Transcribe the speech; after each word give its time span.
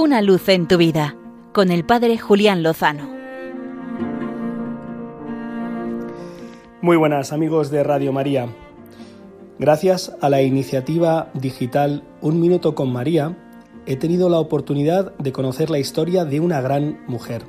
Una 0.00 0.22
luz 0.22 0.48
en 0.48 0.68
tu 0.68 0.76
vida 0.76 1.16
con 1.52 1.72
el 1.72 1.84
Padre 1.84 2.18
Julián 2.18 2.62
Lozano. 2.62 3.10
Muy 6.80 6.96
buenas 6.96 7.32
amigos 7.32 7.72
de 7.72 7.82
Radio 7.82 8.12
María. 8.12 8.46
Gracias 9.58 10.14
a 10.20 10.30
la 10.30 10.40
iniciativa 10.40 11.32
digital 11.34 12.04
Un 12.20 12.40
Minuto 12.40 12.76
con 12.76 12.92
María, 12.92 13.36
he 13.86 13.96
tenido 13.96 14.28
la 14.28 14.38
oportunidad 14.38 15.16
de 15.16 15.32
conocer 15.32 15.68
la 15.68 15.80
historia 15.80 16.24
de 16.24 16.38
una 16.38 16.60
gran 16.60 17.00
mujer. 17.08 17.42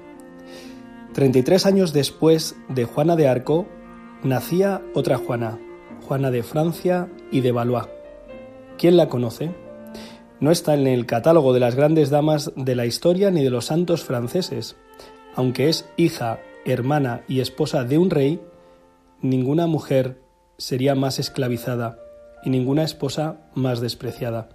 33 1.13 1.67
años 1.67 1.93
después 1.93 2.55
de 2.67 2.85
Juana 2.85 3.15
de 3.15 3.27
Arco, 3.27 3.67
nacía 4.23 4.81
otra 4.95 5.19
Juana, 5.19 5.59
Juana 6.07 6.31
de 6.31 6.41
Francia 6.41 7.09
y 7.31 7.41
de 7.41 7.51
Valois. 7.51 7.85
¿Quién 8.79 8.97
la 8.97 9.07
conoce? 9.07 9.68
No 10.39 10.51
está 10.51 10.73
en 10.73 10.87
el 10.87 11.05
catálogo 11.05 11.53
de 11.53 11.59
las 11.59 11.75
grandes 11.75 12.09
damas 12.09 12.51
de 12.55 12.75
la 12.75 12.85
historia 12.85 13.29
ni 13.29 13.43
de 13.43 13.49
los 13.49 13.65
santos 13.65 14.03
franceses. 14.03 14.77
Aunque 15.35 15.69
es 15.69 15.85
hija, 15.97 16.39
hermana 16.65 17.23
y 17.27 17.41
esposa 17.41 17.83
de 17.83 17.97
un 17.97 18.09
rey, 18.09 18.39
ninguna 19.21 19.67
mujer 19.67 20.17
sería 20.57 20.95
más 20.95 21.19
esclavizada 21.19 21.99
y 22.43 22.49
ninguna 22.49 22.83
esposa 22.83 23.37
más 23.53 23.81
despreciada. 23.81 24.49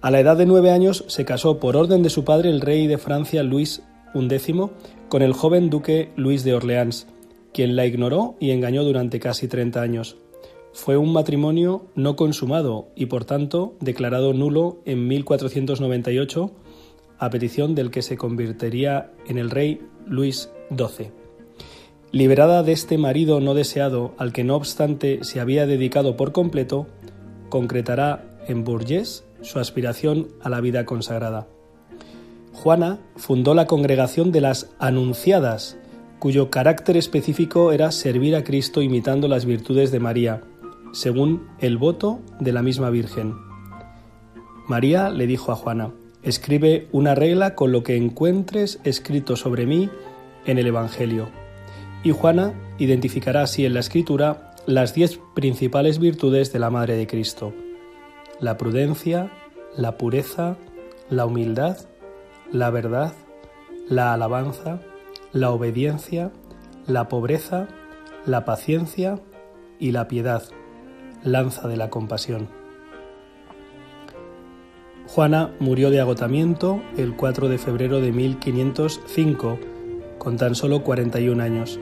A 0.00 0.10
la 0.10 0.20
edad 0.20 0.36
de 0.36 0.46
nueve 0.46 0.70
años 0.70 1.04
se 1.08 1.24
casó 1.24 1.58
por 1.60 1.76
orden 1.76 2.02
de 2.02 2.10
su 2.10 2.24
padre 2.24 2.50
el 2.50 2.60
rey 2.60 2.86
de 2.86 2.98
Francia 2.98 3.42
Luis 3.42 3.82
XI 4.14 4.70
con 5.08 5.22
el 5.22 5.32
joven 5.32 5.70
duque 5.70 6.12
Luis 6.16 6.44
de 6.44 6.54
Orleans, 6.54 7.06
quien 7.52 7.76
la 7.76 7.86
ignoró 7.86 8.36
y 8.40 8.50
engañó 8.50 8.84
durante 8.84 9.20
casi 9.20 9.48
30 9.48 9.80
años. 9.80 10.16
Fue 10.74 10.96
un 10.96 11.12
matrimonio 11.12 11.86
no 11.94 12.16
consumado 12.16 12.88
y 12.96 13.06
por 13.06 13.24
tanto 13.24 13.76
declarado 13.78 14.32
nulo 14.32 14.82
en 14.84 15.06
1498 15.06 16.50
a 17.16 17.30
petición 17.30 17.76
del 17.76 17.92
que 17.92 18.02
se 18.02 18.16
convertiría 18.16 19.12
en 19.28 19.38
el 19.38 19.50
rey 19.50 19.80
Luis 20.04 20.50
XII. 20.76 21.12
Liberada 22.10 22.64
de 22.64 22.72
este 22.72 22.98
marido 22.98 23.38
no 23.38 23.54
deseado 23.54 24.14
al 24.18 24.32
que 24.32 24.42
no 24.42 24.56
obstante 24.56 25.20
se 25.22 25.38
había 25.38 25.64
dedicado 25.64 26.16
por 26.16 26.32
completo, 26.32 26.88
concretará 27.50 28.40
en 28.48 28.64
Bourges 28.64 29.24
su 29.42 29.60
aspiración 29.60 30.26
a 30.42 30.48
la 30.50 30.60
vida 30.60 30.84
consagrada. 30.84 31.46
Juana 32.52 32.98
fundó 33.14 33.54
la 33.54 33.68
congregación 33.68 34.32
de 34.32 34.40
las 34.40 34.70
Anunciadas, 34.80 35.78
cuyo 36.18 36.50
carácter 36.50 36.96
específico 36.96 37.70
era 37.70 37.92
servir 37.92 38.34
a 38.34 38.42
Cristo 38.42 38.82
imitando 38.82 39.28
las 39.28 39.44
virtudes 39.44 39.92
de 39.92 40.00
María, 40.00 40.42
según 40.94 41.48
el 41.58 41.76
voto 41.76 42.20
de 42.40 42.52
la 42.52 42.62
misma 42.62 42.88
Virgen. 42.88 43.34
María 44.68 45.10
le 45.10 45.26
dijo 45.26 45.52
a 45.52 45.56
Juana, 45.56 45.92
escribe 46.22 46.88
una 46.92 47.14
regla 47.14 47.54
con 47.54 47.72
lo 47.72 47.82
que 47.82 47.96
encuentres 47.96 48.80
escrito 48.84 49.36
sobre 49.36 49.66
mí 49.66 49.90
en 50.46 50.58
el 50.58 50.68
Evangelio. 50.68 51.28
Y 52.02 52.12
Juana 52.12 52.54
identificará 52.78 53.42
así 53.42 53.66
en 53.66 53.74
la 53.74 53.80
escritura 53.80 54.54
las 54.66 54.94
diez 54.94 55.20
principales 55.34 55.98
virtudes 55.98 56.52
de 56.52 56.58
la 56.60 56.70
Madre 56.70 56.96
de 56.96 57.06
Cristo. 57.06 57.52
La 58.40 58.56
prudencia, 58.56 59.32
la 59.76 59.98
pureza, 59.98 60.56
la 61.10 61.26
humildad, 61.26 61.76
la 62.52 62.70
verdad, 62.70 63.12
la 63.88 64.14
alabanza, 64.14 64.80
la 65.32 65.50
obediencia, 65.50 66.30
la 66.86 67.08
pobreza, 67.08 67.68
la 68.26 68.44
paciencia 68.44 69.20
y 69.78 69.90
la 69.90 70.08
piedad 70.08 70.44
lanza 71.24 71.66
de 71.66 71.76
la 71.76 71.90
compasión. 71.90 72.48
Juana 75.06 75.52
murió 75.58 75.90
de 75.90 76.00
agotamiento 76.00 76.82
el 76.96 77.14
4 77.14 77.48
de 77.48 77.58
febrero 77.58 78.00
de 78.00 78.12
1505, 78.12 79.58
con 80.18 80.36
tan 80.36 80.54
solo 80.54 80.82
41 80.82 81.42
años. 81.42 81.78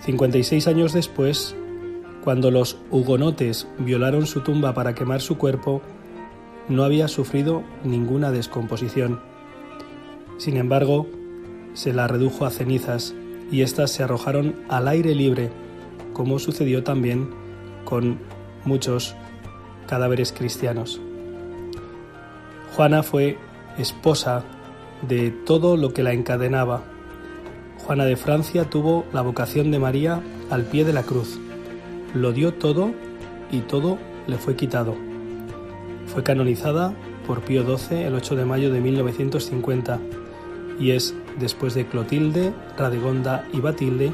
56 0.00 0.66
años 0.68 0.92
después, 0.92 1.56
cuando 2.22 2.50
los 2.50 2.78
hugonotes 2.90 3.68
violaron 3.78 4.26
su 4.26 4.40
tumba 4.40 4.74
para 4.74 4.94
quemar 4.94 5.20
su 5.20 5.36
cuerpo, 5.36 5.82
no 6.68 6.84
había 6.84 7.08
sufrido 7.08 7.62
ninguna 7.84 8.30
descomposición. 8.30 9.20
Sin 10.36 10.56
embargo, 10.56 11.06
se 11.74 11.92
la 11.92 12.06
redujo 12.06 12.44
a 12.44 12.50
cenizas 12.50 13.14
y 13.50 13.62
éstas 13.62 13.90
se 13.90 14.02
arrojaron 14.02 14.54
al 14.68 14.88
aire 14.88 15.14
libre, 15.14 15.50
como 16.12 16.38
sucedió 16.38 16.84
también 16.84 17.30
con 17.84 18.18
muchos 18.64 19.14
cadáveres 19.86 20.32
cristianos. 20.32 21.00
Juana 22.76 23.02
fue 23.02 23.38
esposa 23.78 24.44
de 25.02 25.30
todo 25.30 25.76
lo 25.76 25.92
que 25.92 26.02
la 26.02 26.12
encadenaba. 26.12 26.82
Juana 27.78 28.04
de 28.04 28.16
Francia 28.16 28.68
tuvo 28.70 29.04
la 29.12 29.22
vocación 29.22 29.70
de 29.70 29.78
María 29.78 30.20
al 30.50 30.64
pie 30.64 30.84
de 30.84 30.92
la 30.92 31.02
cruz. 31.02 31.40
Lo 32.14 32.32
dio 32.32 32.54
todo 32.54 32.92
y 33.50 33.60
todo 33.60 33.98
le 34.26 34.36
fue 34.36 34.56
quitado. 34.56 34.94
Fue 36.06 36.22
canonizada 36.22 36.94
por 37.26 37.40
Pío 37.40 37.64
XII 37.64 38.04
el 38.04 38.14
8 38.14 38.36
de 38.36 38.44
mayo 38.44 38.72
de 38.72 38.80
1950 38.80 39.98
y 40.78 40.92
es, 40.92 41.14
después 41.38 41.74
de 41.74 41.86
Clotilde, 41.86 42.52
Radegonda 42.76 43.44
y 43.52 43.60
Batilde, 43.60 44.12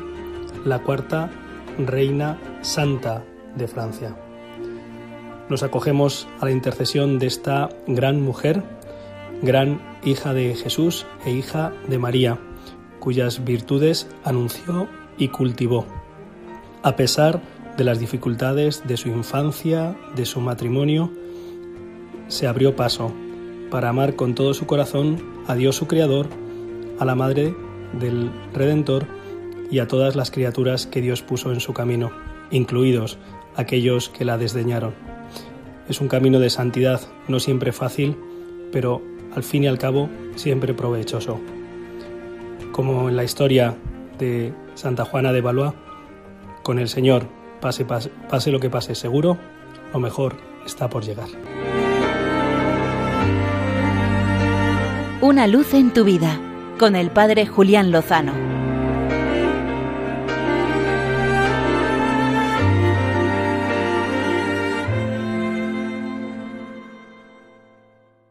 la 0.65 0.78
cuarta 0.81 1.31
reina 1.78 2.38
santa 2.62 3.22
de 3.56 3.69
Francia 3.69 4.16
nos 5.49 5.62
acogemos 5.62 6.27
a 6.41 6.47
la 6.47 6.53
intercesión 6.53 7.19
de 7.19 7.27
esta 7.27 7.69
gran 7.87 8.21
mujer, 8.21 8.62
gran 9.43 9.81
hija 10.05 10.32
de 10.32 10.55
Jesús 10.55 11.06
e 11.25 11.32
hija 11.32 11.72
de 11.88 11.99
María, 11.99 12.38
cuyas 13.00 13.44
virtudes 13.44 14.09
anunció 14.25 14.88
y 15.19 15.28
cultivó. 15.28 15.87
A 16.83 16.97
pesar 16.97 17.41
de 17.77 17.84
las 17.84 17.99
dificultades 17.99 18.83
de 18.87 18.97
su 18.97 19.09
infancia, 19.09 19.97
de 20.15 20.27
su 20.27 20.41
matrimonio, 20.41 21.10
se 22.28 22.47
abrió 22.47 22.77
paso 22.77 23.12
para 23.71 23.88
amar 23.88 24.16
con 24.16 24.34
todo 24.34 24.54
su 24.54 24.66
corazón 24.66 25.22
a 25.47 25.54
Dios 25.54 25.77
su 25.77 25.87
Creador, 25.87 26.28
a 26.99 27.04
la 27.04 27.15
Madre 27.15 27.54
del 27.99 28.31
Redentor 28.53 29.06
y 29.71 29.78
a 29.78 29.88
todas 29.88 30.16
las 30.16 30.31
criaturas 30.31 30.87
que 30.87 31.00
Dios 31.00 31.22
puso 31.22 31.53
en 31.53 31.60
su 31.60 31.72
camino, 31.72 32.12
incluidos 32.50 33.19
aquellos 33.56 34.09
que 34.09 34.25
la 34.25 34.38
desdeñaron. 34.38 35.14
Es 35.89 36.00
un 36.00 36.09
camino 36.09 36.41
de 36.41 36.49
santidad, 36.49 37.00
no 37.28 37.41
siempre 37.41 37.72
fácil, 37.72 38.17
pero 38.72 39.03
al 39.34 39.43
fin 39.43 39.65
y 39.65 39.67
al 39.67 39.78
cabo 39.78 40.09
siempre 40.34 40.72
provechoso. 40.72 41.41
Como 42.72 43.09
en 43.09 43.17
la 43.17 43.25
historia 43.25 43.77
de 44.19 44.55
Santa 44.75 45.05
Juana 45.05 45.33
de 45.33 45.43
Valois, 45.43 45.72
con 46.62 46.78
el 46.78 46.89
Señor, 46.89 47.27
pase, 47.61 47.84
pase, 47.84 48.11
pase 48.31 48.50
lo 48.50 48.61
que 48.61 48.71
pase, 48.71 48.95
seguro, 48.95 49.37
lo 49.93 50.00
mejor 50.00 50.37
está 50.65 50.89
por 50.89 51.05
llegar. 51.05 51.28
Una 55.21 55.47
luz 55.47 55.75
en 55.75 55.93
tu 55.93 56.05
vida, 56.05 56.41
con 56.78 56.97
el 56.97 57.11
Padre 57.11 57.47
Julián 57.47 57.91
Lozano. 57.91 58.33